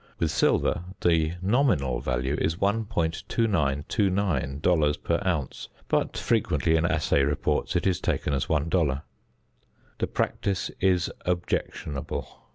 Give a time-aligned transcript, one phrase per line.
[0.17, 7.75] With silver, the nominal value is 1.2929 dollars per ounce, but frequently in assay reports
[7.75, 9.03] it is taken as one dollar.
[9.99, 12.47] The practice is objectionable.